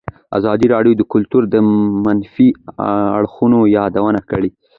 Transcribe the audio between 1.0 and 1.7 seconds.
کلتور د